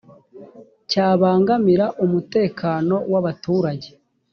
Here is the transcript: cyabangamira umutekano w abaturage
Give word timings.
cyabangamira 0.89 1.85
umutekano 2.05 2.95
w 3.11 3.13
abaturage 3.21 3.89